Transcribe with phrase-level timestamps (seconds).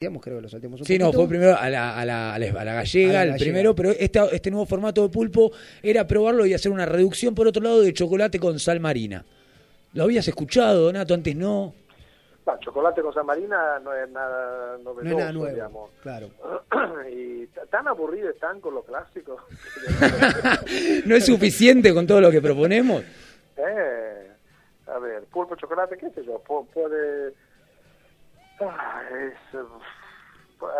[0.00, 2.38] digamos, creo que lo saltemos un Sí, no, fue primero a la, a la, a
[2.38, 6.46] la- a la gallega, el primero, pero este, este nuevo formato de pulpo era probarlo
[6.46, 9.22] y hacer una reducción, por otro lado, de chocolate con sal marina.
[9.92, 11.12] ¿Lo habías escuchado, Donato?
[11.12, 11.74] Antes no.
[12.46, 15.90] No, chocolate con San Marina no es nada novedoso, No es nada nuevo, digamos.
[16.02, 16.30] claro.
[17.14, 19.36] y tan aburridos están con lo clásico.
[21.04, 23.02] ¿No es suficiente con todo lo que proponemos?
[23.58, 24.30] eh,
[24.86, 27.34] a ver, pulpo chocolate, qué sé yo, pu- puede...
[28.60, 29.64] Ah, es, eh,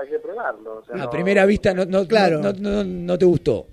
[0.01, 0.79] hay que probarlo.
[0.79, 2.38] o sea, A no- primera vista no, no, Claro.
[2.41, 3.66] no, no- no te gustó.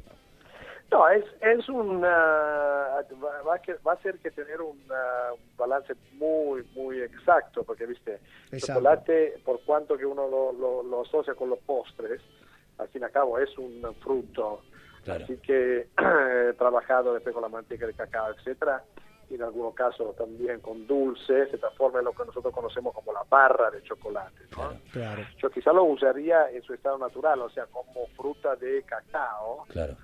[0.90, 2.02] No, es, es un...
[2.06, 6.64] ah, va, va a que- va a ser que tener un, ah, un balance muy,
[6.76, 8.20] muy exacto, porque, viste,
[8.52, 12.22] el chocolate, por cuanto que uno lo, lo, lo asocia con los postres,
[12.78, 14.62] al fin y al cabo es un fruto,
[15.04, 15.26] Claro.
[15.26, 15.88] así que
[16.58, 18.82] trabajado después con la manteca de cacao, etcétera,
[19.30, 23.12] y en algunos casos también con dulces, se transforma en lo que nosotros conocemos como
[23.12, 24.74] la barra de chocolate, ¿no?
[24.92, 25.24] Claro.
[25.38, 29.96] Yo quizá lo usaría en su estado natural, o sea, como fruta de cacao, Claro.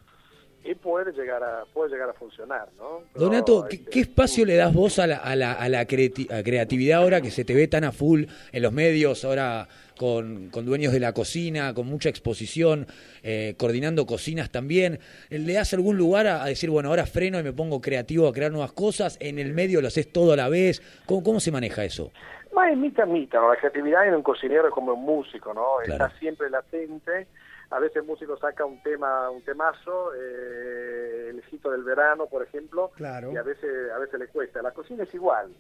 [0.64, 3.02] Y puede llegar a puede llegar a funcionar, ¿no?
[3.14, 5.86] Pero, Donato, ¿qué, este, qué espacio le das vos a la, a la, a la
[5.86, 9.68] creati- a creatividad ahora que se te ve tan a full en los medios, ahora
[9.98, 12.88] con, con dueños de la cocina, con mucha exposición,
[13.24, 15.00] eh, coordinando cocinas también?
[15.30, 18.52] ¿Le das algún lugar a, decir, bueno, ahora freno y me pongo creativo a crear
[18.52, 19.18] nuevas cosas?
[19.20, 20.82] ¿En el medio lo haces todo a la vez?
[21.06, 22.12] ¿Cómo, cómo se maneja eso?
[22.56, 23.50] Ma es mitad mitad, ¿no?
[23.52, 25.66] La creatividad en un cocinero es como un músico, ¿no?
[25.84, 26.06] Claro.
[26.06, 27.28] Está siempre latente.
[27.76, 32.44] A veces el músico saca un tema, un temazo, eh, el hijito del verano, por
[32.44, 33.32] ejemplo, Claro.
[33.32, 34.62] y a veces, a veces le cuesta.
[34.62, 35.52] La cocina es igual.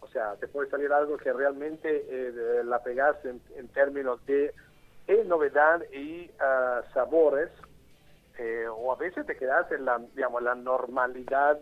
[0.00, 4.54] O sea, te puede salir algo que realmente eh, la pegas en, en términos de
[5.08, 7.50] eh, novedad y ah, sabores,
[8.38, 11.58] eh, o a veces te quedas en la, digamos, la normalidad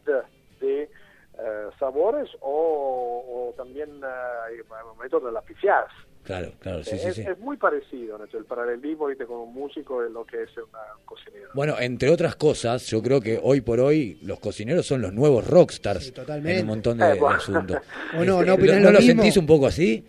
[0.61, 0.91] de
[1.39, 5.87] eh, sabores o, o también hay momentos de la pifiás.
[6.27, 7.23] Claro, claro, sí, sí, es, sí.
[7.23, 8.25] es muy parecido, ¿no?
[8.25, 9.25] el paralelismo ¿viste?
[9.27, 11.49] con un músico es lo que es una cocinera.
[11.55, 15.47] Bueno, entre otras cosas, yo creo que hoy por hoy los cocineros son los nuevos
[15.49, 16.57] rockstars Sí, totalmente.
[16.59, 17.29] en un montón de, Eh, bueno.
[17.29, 17.77] de asuntos.
[18.19, 18.43] ¿O no?
[18.45, 19.23] ¿No opinás ¿no lo mismo?
[19.23, 20.05] sentís un poco así?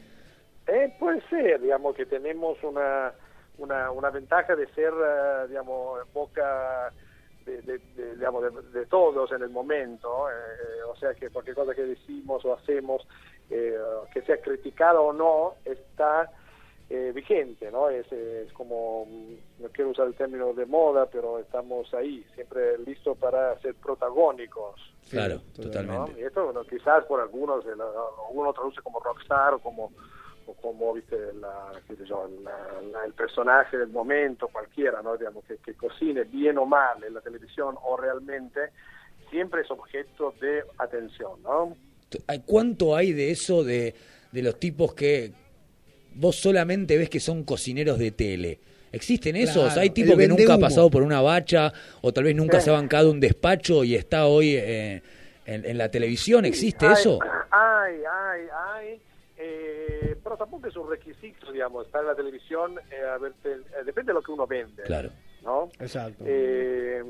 [0.67, 3.13] Eh, puede ser, digamos, que tenemos una,
[3.59, 6.91] una, una ventaja de ser, eh, digamos, en boca
[7.47, 8.43] de, de- de- digamos,
[8.73, 13.07] de, todos en el momento, eh, o sea que cualquier cosa que decimos o hacemos,
[13.49, 13.77] eh,
[14.13, 16.29] que sea criticado o no, está
[16.89, 17.89] eh, vigente, ¿no?
[17.89, 22.77] Es, es como, mm, no quiero usar el término de moda, pero estamos ahí, siempre
[22.79, 24.75] listos para ser protagónicos.
[25.09, 25.63] Claro, Sí, ¿no?
[25.65, 26.21] totalmente.
[26.21, 29.91] Y esto, bueno, quizás por algunos, eh, lo- uno traduce como rockstar o como,
[30.47, 35.15] o como viste, la, qué sé yo, la- la- el personaje del momento, cualquiera, ¿no?
[35.17, 38.59] Digamos, que, que cocine bien o mal en la televisión o realmente,
[39.29, 41.75] siempre es objeto de atención, ¿no?
[42.27, 43.93] Ay, ¿Cuánto hay de eso de,
[44.31, 45.33] de los tipos que
[46.15, 48.59] vos solamente ves que son cocineros de tele?
[48.93, 49.65] ¿Existen esos?
[49.65, 52.61] Claro, ¿Hay tipos el que nunca ha pasado por una bacha o tal vez nunca
[52.61, 55.01] se ha bancado un despacho y está hoy eh,
[55.45, 56.45] en, en la televisión?
[56.45, 57.19] ¿Existe Hay- eso?
[57.51, 59.01] Hay, hay, hay.
[59.39, 59.86] eh,
[60.27, 64.09] pero tampoco es un requisito, digamos, estar en la televisión, eh, a verte- eh, depende
[64.11, 65.09] de lo que uno vende, Claro.
[65.41, 65.69] ¿no?
[65.79, 66.25] Exacto.
[66.27, 67.01] eh,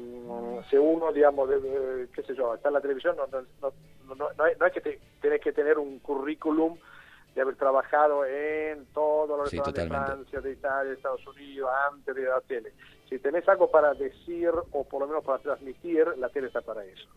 [0.70, 3.74] si uno, digamos, debe- qué sé yo, está en la televisión, no, no, no,
[4.16, 6.78] no, no hay, no hay que te- tenés que tener un currículum
[7.34, 9.90] de haber trabajado en todos los Sí, restaurantes de.
[9.90, 12.74] Francia, de Italia, de Estados Unidos, antes de la tele.
[13.10, 16.86] Si tenés algo para decir o por lo menos para transmitir, la tele está para
[16.86, 17.08] eso.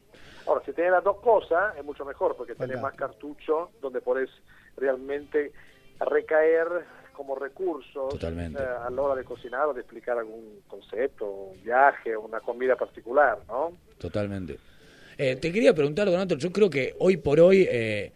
[0.46, 4.30] Ahora, si tenés las dos cosas, es mucho mejor porque tenés más cartucho donde podés
[4.78, 5.52] realmente
[6.04, 6.66] recaer
[7.12, 12.16] como recursos eh, a la hora de cocinar o de explicar algún concepto, un viaje,
[12.16, 13.72] una comida particular, ¿no?
[13.98, 14.58] Totalmente.
[15.18, 18.10] Eh, te quería preguntar, Donato, yo creo que hoy por hoy eh,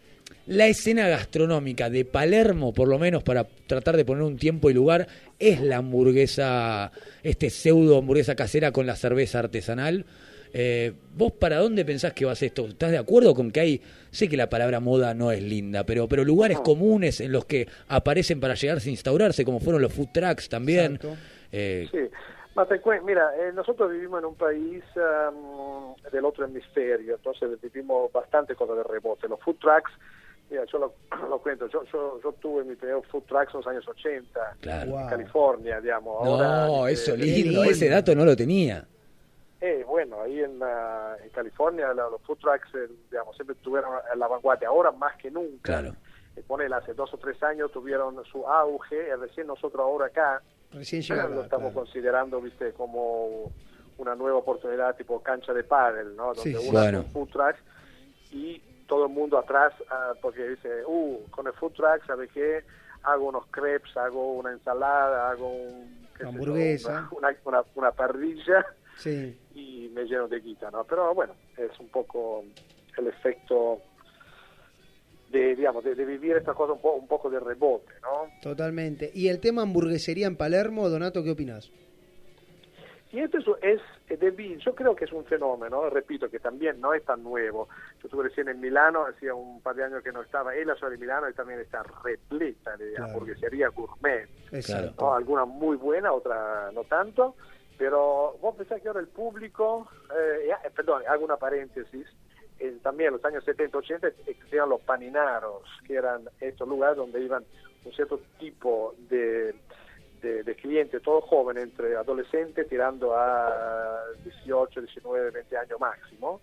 [0.47, 4.73] la escena gastronómica de Palermo, por lo menos para tratar de poner un tiempo y
[4.73, 5.07] lugar,
[5.37, 6.91] es la hamburguesa,
[7.21, 10.05] este pseudo hamburguesa casera con la cerveza artesanal.
[10.53, 12.65] Eh, ¿Vos para dónde pensás que vas esto?
[12.65, 16.07] ¿Estás de acuerdo con que hay, sé que la palabra moda no es linda, pero,
[16.07, 20.09] pero lugares comunes en los que aparecen para llegarse a instaurarse, como fueron los food
[20.13, 20.99] trucks también?
[21.51, 21.99] Eh, Sí,
[23.03, 28.77] mira, eh, nosotros vivimos en un país am, del otro hemisferio, entonces vivimos bastante cosas
[28.77, 29.27] de rebote.
[29.27, 29.91] Los food trucks,
[30.49, 30.93] mira, yo lo,
[31.29, 34.91] lo cuento, yo, yo, yo tuve mi primer food trucks en los años 80 claro.
[34.91, 34.99] Wow.
[35.01, 36.23] en California, digamos.
[36.23, 37.63] No, Ahora, eso eh, lindo, lindo.
[37.65, 38.85] ese dato no lo tenía.
[39.61, 43.91] Eh, bueno, ahí en, ah, en California la- los food trucks, eh, digamos, siempre estuvieron
[44.11, 45.61] en la vanguardia, ahora más que nunca.
[45.79, 45.95] Claro.
[46.35, 50.41] Eh, ponele, hace dos o tres años tuvieron su auge, eh, recién nosotros ahora acá
[50.71, 51.43] Recién lo llegado.
[51.43, 51.85] estamos claro.
[51.85, 53.51] considerando, viste, como
[53.97, 56.33] una nueva oportunidad tipo cancha de pádel, ¿no?
[56.33, 56.99] Donde Sí, uno hace Bueno.
[56.99, 57.55] un food truck
[58.31, 62.63] y todo el mundo atrás, ah, porque dice, uh, con el food truck, ¿sabe qué?
[63.03, 68.65] hago unos crepes, hago una ensalada, hago un, hamburguesa, una, una, una, parrilla
[68.97, 69.37] sí.
[69.53, 70.83] y me lleno de guita, ¿no?
[70.85, 72.43] Pero bueno, es un poco
[72.97, 73.81] el efecto
[75.31, 78.29] de, digamos, de, de vivir esta cosa un, po un poco de rebote, ¿no?
[78.41, 79.11] Totalmente.
[79.13, 81.71] ¿Y el tema hamburguesería en Palermo, Donato, qué opinas?
[83.11, 86.93] Y esto es, es de, yo creo que es un fenómeno, repito, que también no
[86.93, 87.69] es tan nuevo.
[88.01, 90.75] Yo estuve recién en Milano, hacía un par de años que no estaba, en la
[90.75, 93.11] ciudad de Milano y también está repleta de Claro.
[93.13, 94.27] hamburguesería gourmet.
[94.51, 94.95] Exacto.
[95.05, 95.13] ¿no?
[95.15, 97.35] Alguna muy buena, otra no tanto.
[97.77, 99.87] Pero vos pensás que ahora el público,
[100.17, 102.07] eh, eh, perdón, hago una paréntesis,
[102.59, 107.21] eh, también en los años 70, 80 existían los paninaros, que eran estos lugares donde
[107.21, 107.43] iban
[107.83, 109.53] un cierto tipo de,
[110.21, 116.41] de, de clientes, todos jóvenes, entre adolescentes, tirando a 18, 19, 20 años máximo,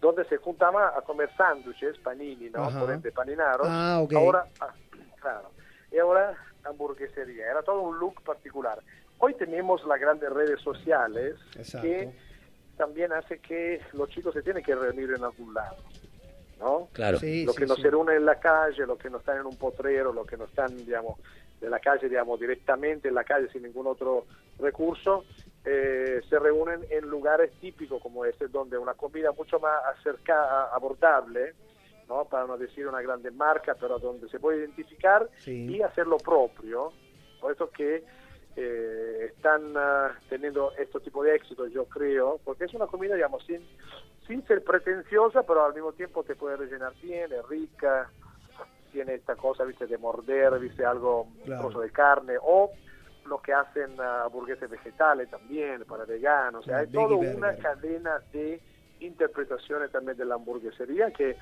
[0.00, 2.64] donde se juntaban a comer sándwiches, panini, ¿no?
[2.64, 2.80] Ajá.
[2.80, 3.66] Por ende, paninaros.
[3.68, 4.04] Ah.
[4.14, 4.72] Ahora, ah,
[5.20, 5.50] claro.
[5.92, 7.50] Y ahora hamburguesería.
[7.50, 8.78] Era todo un look particular.
[9.18, 11.86] Hoy tenemos las grandes redes sociales Exacto.
[11.86, 12.10] que
[12.76, 15.76] también hace que los chicos se tienen que reunir en algún lado,
[16.58, 16.88] ¿no?
[16.92, 17.18] Claro.
[17.18, 17.82] Sí, los sí, que no sí.
[17.82, 20.44] se reúnen en la calle, los que no están en un potrero, los que no
[20.44, 21.18] están, digamos,
[21.60, 24.26] de la calle, digamos, directamente en la calle sin ningún otro
[24.58, 25.24] recurso,
[25.64, 31.54] eh, se reúnen en lugares típicos como este, donde una comida mucho más acerca, abordable,
[32.08, 32.26] ¿no?
[32.26, 35.66] para no decir una grande marca, pero donde se puede identificar Sí.
[35.66, 36.92] y hacer lo propio.
[37.40, 38.04] Por eso que
[38.56, 43.44] eh, están ah, teniendo este tipo de éxito, yo creo, porque es una comida, digamos,
[43.44, 43.60] sin,
[44.26, 48.10] sin ser pretenciosa, pero al mismo tiempo te puede rellenar bien, es rica,
[48.92, 51.68] tiene esta cosa, viste, de morder, viste, algo, Claro.
[51.80, 52.70] de carne, o
[53.26, 57.58] lo que hacen hamburguesas vegetales también, para veganos, o sea, hay toda una burger.
[57.58, 58.60] cadena de
[59.00, 61.36] interpretaciones también de la hamburguesería que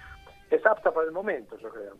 [0.50, 1.96] es apta para el momento, yo creo.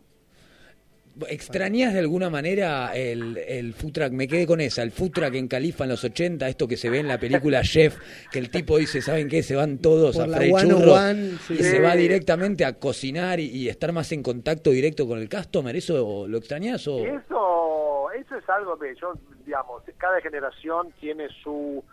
[1.29, 4.11] ¿Extrañas de alguna manera el, el food truck?
[4.11, 6.89] Me quedé con esa, el food truck en Califa en los 80, esto que se
[6.89, 7.97] ve en la película Chef,
[8.31, 9.41] que el tipo dice, ¿saben qué?
[9.41, 11.53] Se van todos Por a la freír 101, churros sí.
[11.53, 15.29] y se va directamente a cocinar y, y estar más en contacto directo con el
[15.29, 15.75] customer.
[15.75, 16.99] ¿Eso lo extrañas o...?
[16.99, 19.13] Eso, eso es algo que yo,
[19.45, 21.83] digamos, cada generación tiene su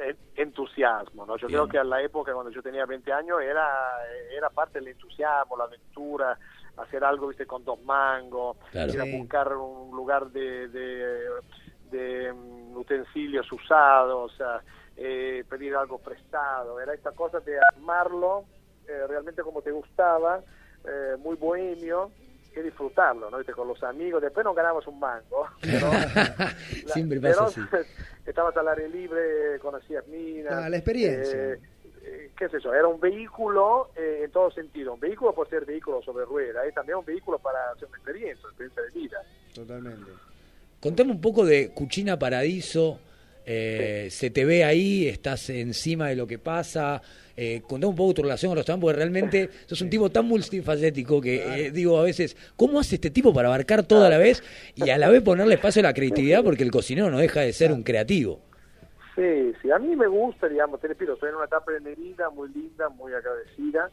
[0.00, 1.36] eh, entusiasmo, ¿no?
[1.38, 1.60] Yo Bien.
[1.60, 3.66] creo que a la época cuando yo tenía 20 años era,
[4.36, 6.38] era parte del entusiasmo, la aventura,
[6.76, 8.92] hacer algo, viste, con dos mangos, Claro.
[8.92, 11.28] ir a buscar un lugar de, de,
[11.90, 14.60] de, mm, utensilios usados, o sea,
[14.96, 18.44] eh, pedir algo prestado, era esta cosa de armarlo
[18.88, 20.40] eh, realmente como te gustaba,
[20.84, 22.12] eh, muy bohemio,
[22.54, 23.36] que disfrutarlo, ¿no?
[23.38, 25.90] Viste, Con los amigos, después no ganamos un mango, pero,
[26.86, 27.60] Siempre pasa así.
[27.70, 27.84] pero
[28.24, 30.52] estabas al aire libre, conocías minas.
[30.52, 31.52] Ah, la experiencia.
[31.54, 31.58] eh,
[32.36, 36.02] qué sé yo, era un vehículo eh, en todo sentido, un vehículo por ser vehículo
[36.02, 39.18] sobre ruedas, y también un vehículo para hacer una experiencia, una experiencia de vida.
[39.54, 40.10] Totalmente.
[40.80, 43.00] Contame un poco de Cucina Paradiso.
[43.46, 47.00] eh, Se te ve ahí, estás encima de lo que pasa.
[47.36, 50.26] Eh, contame un poco tu relación con los restaurantes, porque realmente sos un tipo tan
[50.26, 54.18] multifacético que eh, digo a veces, ¿cómo hace este tipo para abarcar todo a la
[54.18, 54.42] vez
[54.74, 56.42] y a la vez ponerle espacio a la creatividad?
[56.42, 58.40] Porque el cocinero no deja de ser un creativo.
[59.16, 61.94] Sí, sí, a mí me gusta, digamos, te repito, estoy en una etapa de mi
[61.94, 63.90] vida muy linda, muy agradecida,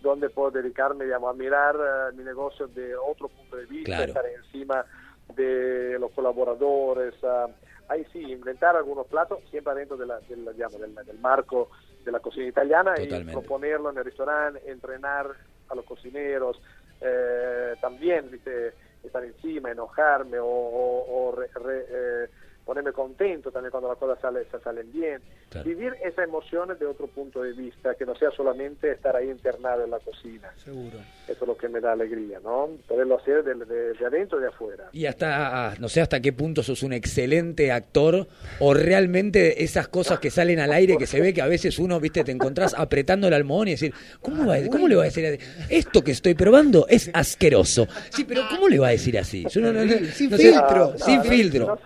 [0.00, 4.04] donde puedo dedicarme, digamos, a mirar eh, mi negocio de otro punto de vista, Claro.
[4.08, 4.84] estar encima
[5.28, 7.48] de los colaboradores, ah,
[7.88, 11.70] ahí sí, inventar algunos platos, siempre dentro de la, del, digamos, del, del marco
[12.04, 13.30] de la cocina italiana Totalmente.
[13.30, 15.30] y proponerlo en el restaurante, entrenar
[15.68, 16.60] a los cocineros,
[17.00, 22.30] eh, también, viste, estar encima, enojarme o, o- o re- re- eh,
[22.64, 25.20] ponerme contento también cuando las cosas sale- se salen bien.
[25.50, 25.68] Claro.
[25.68, 29.84] Vivir esas emociones de otro punto de vista, que no sea solamente estar ahí internado
[29.84, 30.50] en la cocina.
[30.56, 30.98] Seguro.
[31.28, 32.68] Eso es lo que me da alegría, ¿no?
[32.88, 34.84] Poderlo hacer de, de- de adentro y de afuera.
[34.92, 38.26] Y hasta, ah, no sé hasta qué punto sos un excelente actor
[38.60, 42.00] o realmente esas cosas que salen al aire que se ve que a veces uno,
[42.00, 45.06] viste, te encontrás apretando el almohón y decir, ¿cómo, va, a- cómo le va a
[45.06, 45.38] decir así?
[45.68, 47.86] Esto que estoy probando es asqueroso.
[48.10, 49.44] Sí, pero ¿cómo le va a decir así?
[49.50, 50.94] Yo no- no- no- Sin no sé, filtro.
[50.98, 51.78] Sin no, filtro.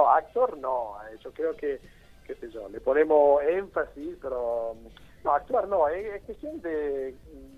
[0.00, 1.78] No, no, actor no, eh, yo creo que,
[2.26, 4.76] qué sé yo, le ponemos énfasis, pero
[5.24, 7.14] no, actuar no, es, es cuestión de,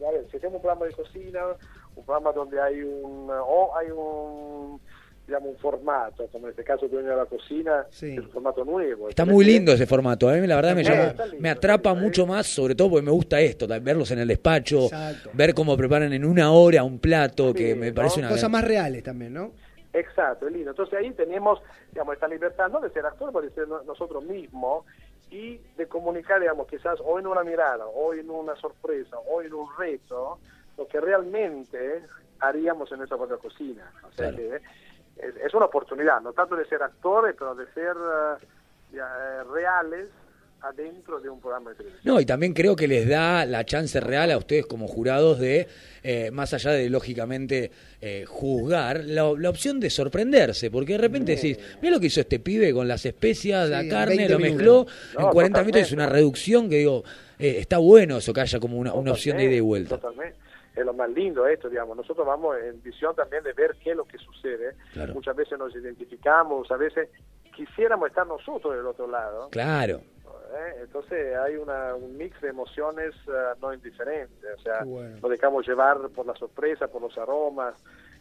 [0.07, 1.41] a ver, si hacemos un programa de cocina,
[1.95, 4.81] un programa donde hay un, o hay un,
[5.27, 8.13] digamos, un formato, como en este caso Dueño de la Cocina, Sí.
[8.15, 9.09] es un formato nuevo.
[9.09, 11.91] Está muy lindo ese formato, a mí la verdad me, Eh, llama, lindo, me atrapa
[11.91, 12.27] lindo, mucho eh.
[12.27, 15.31] más, sobre todo porque me gusta esto, verlos en el despacho, Exacto.
[15.35, 17.95] ver cómo preparan en una hora un plato, que me ¿no?
[17.95, 18.31] parece una...
[18.31, 19.53] Cosas más reales también, ¿no?
[19.93, 20.71] Exacto, es lindo.
[20.71, 21.61] Entonces ahí tenemos,
[21.93, 24.87] digamos, esta libertad no de ser actor, pero de ser no- nosotros mismos
[25.31, 29.53] y de comunicar, digamos, quizás o en una mirada, o en una sorpresa, o en
[29.53, 30.39] un reto,
[30.77, 32.05] lo que realmente
[32.41, 33.91] haríamos en nuestra propia cocina.
[34.05, 34.37] O sea Claro.
[34.37, 34.57] que
[35.17, 37.95] es, es una oportunidad, no tanto de ser actores, pero de ser
[38.91, 39.07] ya,
[39.41, 40.09] eh, reales
[40.63, 42.15] adentro de un programa de televisión.
[42.15, 45.67] No, y también creo que les da la chance real a ustedes como jurados de,
[46.03, 51.35] eh, más allá de lógicamente eh, juzgar, la, la opción de sorprenderse, porque de repente
[51.37, 54.39] decís, mira lo que hizo este pibe con las especias, Sí, la carne, 20 lo
[54.39, 54.87] mezcló,
[55.19, 57.03] No, en 40 minutos es una reducción que digo,
[57.39, 59.99] eh, está bueno eso que haya como una, una opción de ida y vuelta.
[59.99, 60.37] Totalmente.
[60.75, 61.97] Es lo más lindo esto, digamos.
[61.97, 64.75] Nosotros vamos en visión también de ver qué es lo que sucede.
[64.95, 65.13] Claro.
[65.13, 67.11] Muchas veces nos identificamos, a veces
[67.55, 69.51] quisiéramos estar nosotros del otro lado.
[69.51, 70.01] Claro.
[70.55, 70.77] ¿Eh?
[70.83, 74.59] Entonces hay una, un mix de emociones eh, no indiferentes.
[74.59, 75.19] O sea, bueno.
[75.21, 77.75] nos dejamos llevar por la sorpresa, por los aromas,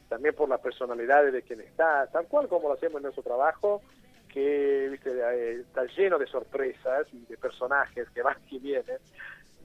[0.09, 3.81] también por las personalidades de quien está, tal cual como lo hacemos en nuestro trabajo,
[4.27, 8.97] que viste eh, está lleno de sorpresas y de personajes que van y vienen.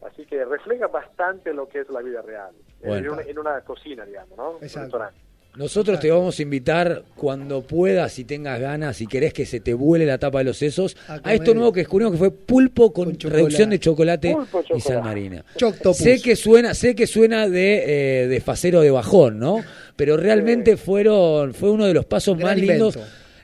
[0.02, 3.12] Así que refleja bastante lo que es la vida real, en, Bueno.
[3.14, 4.50] una, en una cocina, digamos, ¿no?
[4.50, 4.98] En un Exacto.
[4.98, 5.20] restaurante.
[5.56, 9.72] Nosotros te vamos a invitar cuando puedas, si tengas ganas, si querés que se te
[9.72, 12.92] vuele la tapa de los sesos, A a, esto nuevo que descubrimos que fue pulpo
[12.92, 15.02] con, reducción de chocolate, Pulpo, y sal chocolate.
[15.02, 15.44] marina.
[15.56, 15.96] Choctopus.
[15.96, 19.64] Sé que suena, sé que suena de, eh, de facero de bajón, ¿no?
[19.96, 22.98] Pero realmente fueron, fue uno de los pasos Gran más lindos.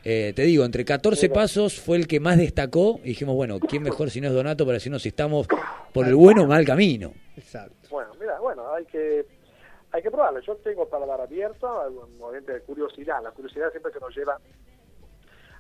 [0.05, 1.35] Eh, te digo, entre 14 Mira.
[1.35, 4.67] pasos fue el que más destacó y dijimos, bueno, ¿quién mejor si no es Donato
[4.67, 5.47] para decirnos si estamos
[5.93, 7.15] por el bueno o mal camino?
[7.37, 7.75] Exacto.
[7.89, 9.25] Bueno, mira, bueno, hay que
[9.93, 10.41] hay que probarlo.
[10.41, 13.23] Yo tengo paladar abierto, un momento de curiosidad.
[13.23, 14.39] La curiosidad siempre que nos lleva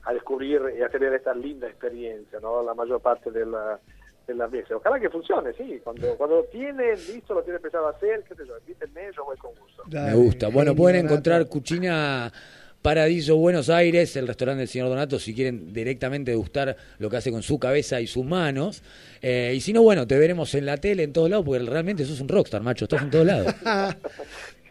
[0.05, 2.63] a descubrir y a tener esta linda experiencia, ¿no?
[2.63, 3.79] La mayor parte de la
[4.27, 4.73] de las veces.
[4.73, 5.81] Ojalá que funcione, sí.
[5.83, 9.25] Cuando cuando lo tienen listo, lo tienen empezado a hacer, qué sé yo, invítenme, yo
[9.25, 9.83] voy con gusto.
[9.91, 10.49] Me gusta.
[10.49, 12.33] Bueno, pueden encontrar Cuchina
[12.83, 17.31] Paradiso Buenos Aires, el restaurante del señor Donato, si quieren directamente degustar lo que hace
[17.31, 18.83] con su cabeza y sus manos.
[19.23, 22.05] Eh, y si no, bueno, te veremos en la tele, en todos lados, porque realmente
[22.05, 23.55] sos un rockstar, macho, estás en todos lados.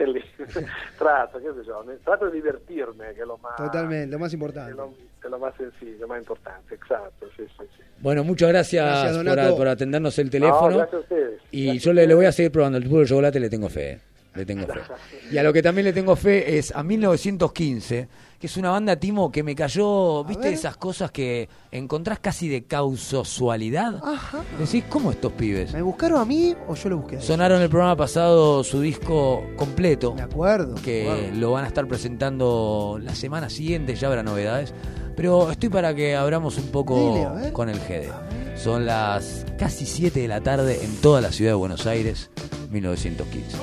[0.97, 4.71] Trato, qué sé yo, trato de divertirme, que es lo más Totalmente, lo más importante.
[4.71, 4.91] es lo,
[5.21, 7.83] que lo más sencillo, lo más importante, exacto, sí, sí, sí.
[7.99, 10.77] Bueno, muchas gracias, Gracias, por, atendernos el No, teléfono.
[10.77, 11.39] gracias a ustedes.
[11.51, 13.99] y Gracias yo le, le voy a seguir probando el puro chocolate, le tengo fe.
[14.33, 14.79] Le tengo fe.
[15.31, 18.07] Y a lo que también le tengo fe es a 1915,
[18.39, 22.63] que es una banda, Timo, que me cayó, ¿viste esas cosas que encontrás casi de
[22.63, 24.01] causosualidad?
[24.03, 24.43] Ajá.
[24.59, 25.73] Decís, ¿cómo estos pibes?
[25.73, 27.21] ¿Me buscaron a mí o yo lo busqué a?
[27.21, 30.75] Sonaron el programa pasado su disco completo, De acuerdo.
[30.75, 31.39] que Wow.
[31.39, 34.73] lo van a estar presentando la semana siguiente, ya habrá novedades.
[35.15, 36.95] Pero estoy para que abramos un poco
[37.37, 38.57] Dile, con el GD.
[38.57, 42.29] Son las casi 7 de la tarde en toda la ciudad de Buenos Aires,
[42.71, 43.57] 1915.